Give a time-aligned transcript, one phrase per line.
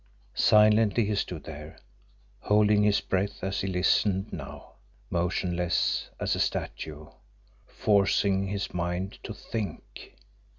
[0.33, 1.77] Silently he stood there,
[2.39, 4.71] holding his breath as he listened now,
[5.11, 7.05] motionless as a statue,
[7.67, 10.15] forcing his mind to THINK.